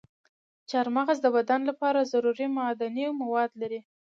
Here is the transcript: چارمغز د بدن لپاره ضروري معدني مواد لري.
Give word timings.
چارمغز 0.69 1.17
د 1.21 1.27
بدن 1.35 1.61
لپاره 1.69 2.09
ضروري 2.13 2.47
معدني 2.57 3.05
مواد 3.21 3.51
لري. 3.61 3.79